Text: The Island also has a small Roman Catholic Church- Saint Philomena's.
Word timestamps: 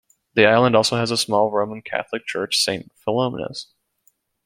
The 0.33 0.47
Island 0.47 0.75
also 0.75 0.97
has 0.97 1.11
a 1.11 1.15
small 1.15 1.51
Roman 1.51 1.83
Catholic 1.83 2.25
Church- 2.25 2.57
Saint 2.63 2.91
Philomena's. 3.05 3.67